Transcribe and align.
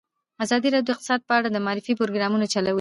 ازادي 0.43 0.67
راډیو 0.73 0.87
د 0.87 0.89
اقتصاد 0.95 1.21
په 1.29 1.33
اړه 1.37 1.47
د 1.51 1.57
معارفې 1.65 1.93
پروګرامونه 1.99 2.45
چلولي. 2.53 2.69